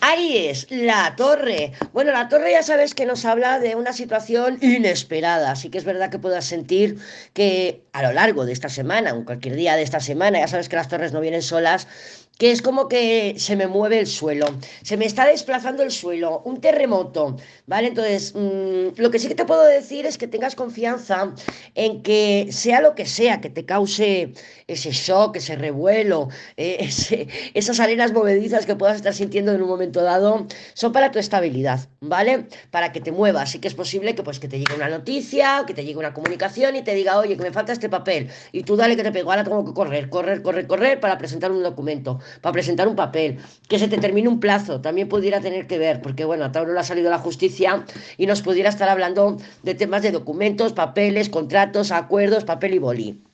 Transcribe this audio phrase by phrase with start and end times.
[0.00, 1.72] Aries, la torre.
[1.92, 5.50] Bueno, la torre ya sabes que nos habla de una situación inesperada.
[5.50, 6.98] Así que es verdad que puedas sentir
[7.32, 10.68] que a lo largo de esta semana, o cualquier día de esta semana, ya sabes
[10.68, 11.88] que las torres no vienen solas,
[12.38, 14.46] que es como que se me mueve el suelo,
[14.82, 17.36] se me está desplazando el suelo, un terremoto,
[17.66, 17.88] ¿vale?
[17.88, 21.34] Entonces, mmm, lo que sí que te puedo decir es que tengas confianza
[21.74, 24.32] en que sea lo que sea que te cause
[24.68, 29.68] ese shock, ese revuelo, eh, ese, esas arenas movedizas que puedas estar sintiendo en un
[29.68, 32.46] momento dado, son para tu estabilidad, ¿vale?
[32.70, 33.50] Para que te muevas.
[33.50, 36.14] Sí que es posible que, pues, que te llegue una noticia, que te llegue una
[36.14, 39.10] comunicación y te diga, oye, que me falta este papel, y tú dale que te
[39.10, 42.96] pego, ahora tengo que correr, correr, correr, correr para presentar un documento para presentar un
[42.96, 46.52] papel, que se te termine un plazo, también pudiera tener que ver, porque bueno, a
[46.52, 47.84] Tauro le ha salido la justicia
[48.16, 53.27] y nos pudiera estar hablando de temas de documentos, papeles, contratos, acuerdos, papel y boli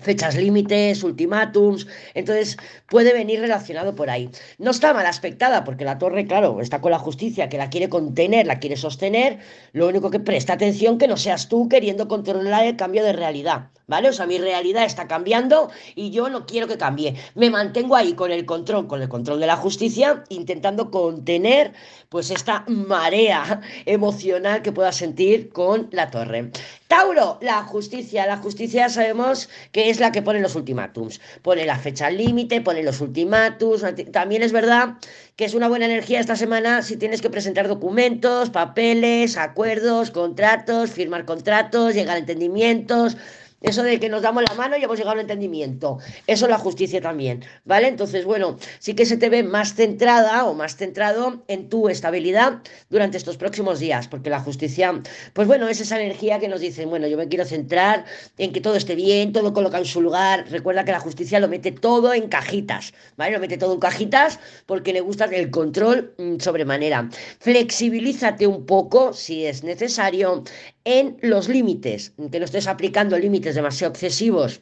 [0.00, 2.56] fechas límites, ultimátums, entonces
[2.88, 4.30] puede venir relacionado por ahí.
[4.58, 7.88] No está mal aspectada porque la torre, claro, está con la justicia que la quiere
[7.88, 9.38] contener, la quiere sostener,
[9.72, 13.70] lo único que presta atención que no seas tú queriendo controlar el cambio de realidad,
[13.86, 14.08] ¿vale?
[14.08, 17.14] O sea, mi realidad está cambiando y yo no quiero que cambie.
[17.34, 21.72] Me mantengo ahí con el control, con el control de la justicia, intentando contener
[22.08, 26.50] pues esta marea emocional que pueda sentir con la torre.
[26.88, 28.26] Tauro, la justicia.
[28.26, 31.20] La justicia sabemos que es la que pone los ultimátums.
[31.42, 33.84] Pone la fecha límite, pone los ultimátums.
[34.12, 34.96] También es verdad
[35.36, 40.90] que es una buena energía esta semana si tienes que presentar documentos, papeles, acuerdos, contratos,
[40.90, 43.16] firmar contratos, llegar a entendimientos.
[43.60, 45.98] Eso de que nos damos la mano y hemos llegado al entendimiento.
[46.26, 47.88] Eso la justicia también, ¿vale?
[47.88, 52.60] Entonces, bueno, sí que se te ve más centrada o más centrado en tu estabilidad
[52.90, 55.00] durante estos próximos días, porque la justicia,
[55.32, 58.04] pues bueno, es esa energía que nos dice, bueno, yo me quiero centrar
[58.36, 60.44] en que todo esté bien, todo colocado en su lugar.
[60.50, 63.32] Recuerda que la justicia lo mete todo en cajitas, ¿vale?
[63.32, 67.08] Lo mete todo en cajitas porque le gusta el control mm, sobremanera.
[67.40, 70.44] Flexibilízate un poco si es necesario
[70.84, 74.60] en los límites, que no estés aplicando límites demasiado excesivos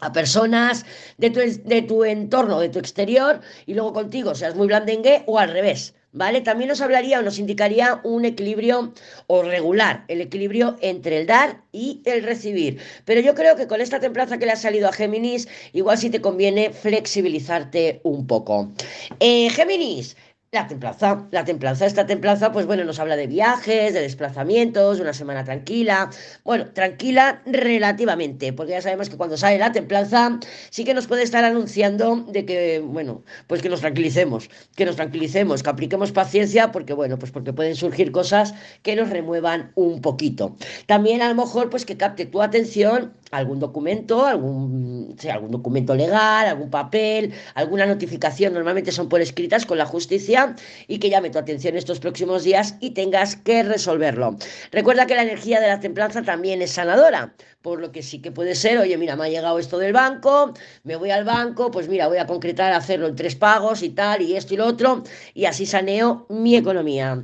[0.00, 0.84] a personas
[1.16, 5.38] de tu, de tu entorno, de tu exterior, y luego contigo seas muy blandengue o
[5.38, 5.94] al revés.
[6.10, 6.40] ¿Vale?
[6.40, 8.94] También nos hablaría o nos indicaría un equilibrio
[9.26, 12.80] o regular, el equilibrio entre el dar y el recibir.
[13.04, 16.08] Pero yo creo que con esta templanza que le ha salido a Géminis, igual sí
[16.08, 18.72] te conviene flexibilizarte un poco.
[19.20, 20.16] Eh, Géminis,
[20.50, 25.02] la templanza, la templanza, esta templanza, pues bueno, nos habla de viajes, de desplazamientos, de
[25.02, 26.08] una semana tranquila.
[26.42, 30.38] Bueno, tranquila relativamente, porque ya sabemos que cuando sale la templanza
[30.70, 34.96] sí que nos puede estar anunciando de que, bueno, pues que nos tranquilicemos, que nos
[34.96, 40.00] tranquilicemos, que apliquemos paciencia, porque bueno, pues porque pueden surgir cosas que nos remuevan un
[40.00, 40.56] poquito.
[40.86, 46.46] También a lo mejor, pues que capte tu atención algún documento, algún, algún documento legal,
[46.46, 50.54] algún papel, alguna notificación, normalmente son por escritas con la justicia
[50.86, 54.36] y que llame tu atención estos próximos días y tengas que resolverlo.
[54.72, 58.32] Recuerda que la energía de la templanza también es sanadora, por lo que sí que
[58.32, 61.88] puede ser, oye, mira, me ha llegado esto del banco, me voy al banco, pues
[61.88, 65.02] mira, voy a concretar hacerlo en tres pagos y tal, y esto y lo otro,
[65.34, 67.22] y así saneo mi economía.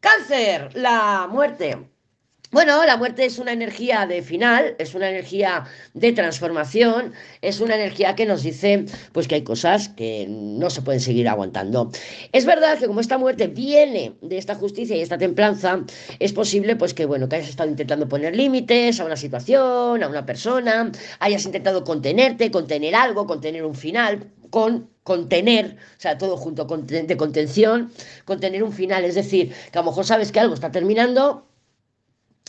[0.00, 1.93] Cáncer, la muerte.
[2.54, 7.74] Bueno, la muerte es una energía de final, es una energía de transformación, es una
[7.74, 11.90] energía que nos dice pues que hay cosas que no se pueden seguir aguantando.
[12.30, 15.80] Es verdad que como esta muerte viene de esta justicia y esta templanza,
[16.20, 20.08] es posible pues que bueno, que hayas estado intentando poner límites a una situación, a
[20.08, 26.36] una persona, hayas intentado contenerte, contener algo, contener un final, con contener, o sea, todo
[26.36, 27.90] junto de contención,
[28.24, 31.48] contener un final, es decir, que a lo mejor sabes que algo está terminando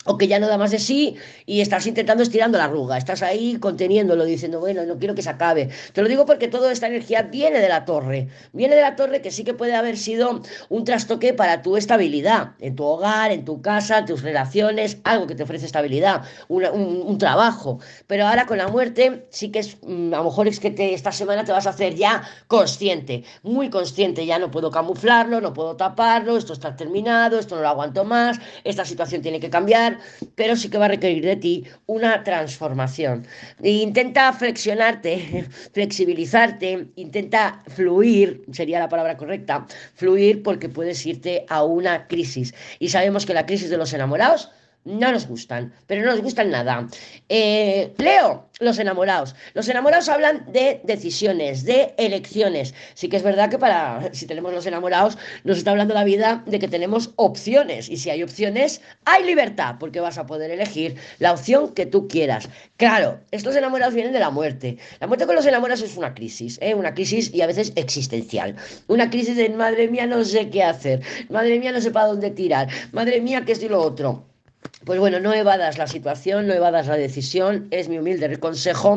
[0.06, 3.22] o que ya no da más de sí y estás intentando estirando la arruga, estás
[3.22, 5.68] ahí conteniéndolo, diciendo, bueno, no quiero que se acabe.
[5.92, 9.20] Te lo digo porque toda esta energía viene de la torre, viene de la torre
[9.20, 13.44] que sí que puede haber sido un trastoque para tu estabilidad, en tu hogar, en
[13.44, 17.80] tu casa, tus relaciones, algo que te ofrece estabilidad, un, trabajo.
[18.06, 21.12] Pero ahora con la muerte sí que es, mm, a lo mejor es que esta
[21.12, 25.76] semana te vas a hacer ya consciente, muy consciente, ya no puedo camuflarlo, no puedo
[25.76, 29.95] taparlo, esto está terminado, esto no lo aguanto más, esta situación tiene que cambiar
[30.34, 33.26] pero sí que va a requerir de ti una transformación.
[33.62, 41.64] E intenta flexionarte, flexibilizarte, intenta fluir, sería la palabra correcta, fluir porque puedes irte a
[41.64, 42.54] una crisis.
[42.78, 44.50] Y sabemos que la crisis de los enamorados
[44.86, 46.86] no nos gustan, pero no nos gustan nada.
[47.28, 49.34] Eh, Leo, los enamorados.
[49.52, 52.72] Los enamorados hablan de decisiones, de elecciones.
[52.94, 56.42] Sí que es verdad que para, si tenemos los enamorados, nos está hablando la vida
[56.46, 57.88] de que tenemos opciones.
[57.90, 62.08] Y si hay opciones, hay libertad, porque vas a poder elegir la opción que tú
[62.08, 62.48] quieras.
[62.76, 64.78] Claro, estos enamorados vienen de la muerte.
[65.00, 66.74] La muerte con los enamorados es una crisis, ¿eh?
[66.74, 68.54] una crisis y a veces existencial.
[68.86, 71.00] Una crisis de, madre mía, no sé qué hacer.
[71.28, 72.68] Madre mía, no sé para dónde tirar.
[72.92, 74.35] Madre mía, que esto y lo otro.
[74.84, 78.96] Pues bueno, no evadas la situación, no evadas la decisión, es mi humilde consejo,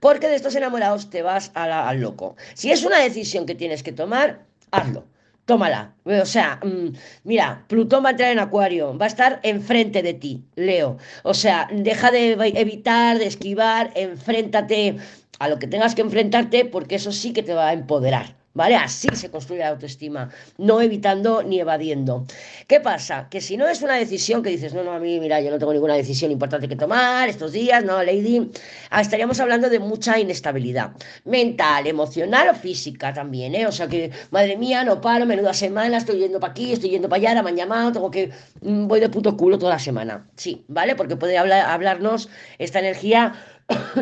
[0.00, 2.36] porque de estos enamorados te vas al loco.
[2.54, 5.04] Si es una decisión que tienes que tomar, hazlo.
[5.44, 5.94] Tómala.
[6.04, 10.14] O sea, mm, mira, Plutón va a entrar en Acuario, va a estar enfrente de
[10.14, 10.98] ti, Leo.
[11.24, 14.96] O sea, deja de evitar, de esquivar, enfréntate
[15.40, 18.39] a lo que tengas que enfrentarte, porque eso sí que te va a empoderar.
[18.52, 18.74] ¿Vale?
[18.74, 22.26] Así se construye la autoestima, no evitando ni evadiendo.
[22.66, 23.28] ¿Qué pasa?
[23.30, 25.58] Que si no es una decisión que dices, no, no, a mí, mira, yo no
[25.58, 28.50] tengo ninguna decisión importante que tomar estos días, no, Lady,
[28.90, 30.90] ah, estaríamos hablando de mucha inestabilidad
[31.24, 33.68] mental, emocional o física también, ¿eh?
[33.68, 37.08] O sea que, madre mía, no paro, menuda semana, estoy yendo para aquí, estoy yendo
[37.08, 38.32] para allá, me han llamado, tengo que,
[38.62, 40.28] mm, voy de puto culo toda la semana.
[40.34, 40.96] Sí, ¿vale?
[40.96, 43.34] Porque puede hablar, hablarnos esta energía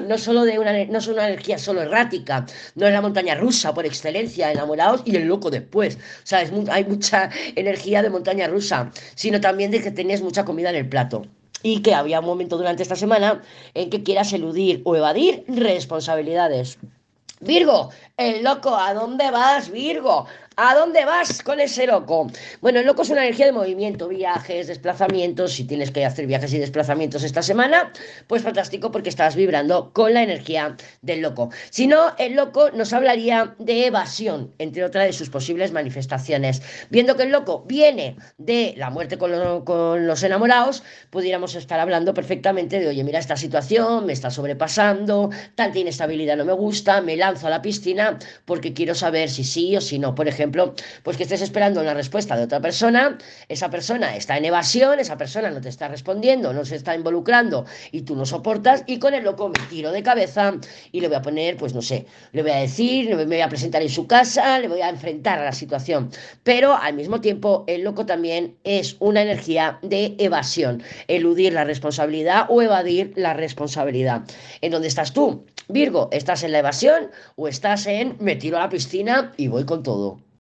[0.06, 3.74] no solo de una, no es una energía solo errática, no es la montaña rusa
[3.74, 5.96] por excelencia, enamorados y el loco después.
[5.96, 10.70] O sea, hay mucha energía de montaña rusa, sino también de que tenés mucha comida
[10.70, 11.26] en el plato.
[11.62, 13.42] Y que había un momento durante esta semana
[13.74, 16.78] en que quieras eludir o evadir responsabilidades.
[17.40, 20.26] Virgo, el loco, ¿a dónde vas, Virgo?
[20.60, 22.26] ¿A dónde vas con ese loco?
[22.60, 25.52] Bueno, el loco es una energía de movimiento, viajes, desplazamientos.
[25.52, 27.92] Si tienes que hacer viajes y desplazamientos esta semana,
[28.26, 31.50] pues fantástico porque estás vibrando con la energía del loco.
[31.70, 36.60] Si no, el loco nos hablaría de evasión, entre otras de sus posibles manifestaciones.
[36.90, 42.80] Viendo que el loco viene de la muerte con, los enamorados, pudiéramos estar hablando perfectamente
[42.80, 47.46] de, oye, mira, esta situación me está sobrepasando, tanta inestabilidad no me gusta, me lanzo
[47.46, 50.16] a la piscina porque quiero saber si sí o si no.
[50.16, 53.18] Por ejemplo, pues que estés esperando una respuesta de otra persona,
[53.48, 57.66] esa persona está en evasión, esa persona no te está respondiendo, no se está involucrando
[57.92, 60.54] y tú no soportas y con el loco me tiro de cabeza
[60.90, 63.48] y le voy a poner, pues no sé, le voy a decir, me voy a
[63.48, 66.10] presentar en su casa, le voy a enfrentar a la situación,
[66.42, 72.46] pero al mismo tiempo el loco también es una energía de evasión, eludir la responsabilidad
[72.48, 74.22] o evadir la responsabilidad.
[74.62, 75.44] ¿En dónde estás tú?
[75.68, 79.66] Virgo, ¿estás en la evasión o estás en me tiro a la piscina y voy
[79.66, 80.28] con todo?